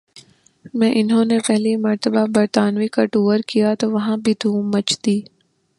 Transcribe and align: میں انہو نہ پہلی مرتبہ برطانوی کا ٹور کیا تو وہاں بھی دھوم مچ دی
میں 0.77 0.91
انہو 0.95 1.23
نہ 1.23 1.37
پہلی 1.47 1.75
مرتبہ 1.85 2.25
برطانوی 2.35 2.87
کا 2.95 3.05
ٹور 3.13 3.39
کیا 3.47 3.73
تو 3.79 3.91
وہاں 3.91 4.17
بھی 4.23 4.33
دھوم 4.43 4.69
مچ 4.73 4.97
دی 5.05 5.19